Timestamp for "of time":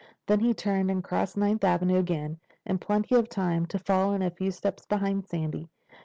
3.13-3.67